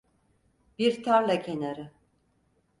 [0.79, 1.91] Bir tarla kenarı…